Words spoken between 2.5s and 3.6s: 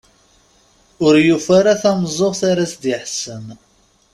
as-d-iḥessen.